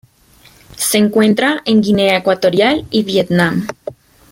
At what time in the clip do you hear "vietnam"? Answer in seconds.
3.03-3.67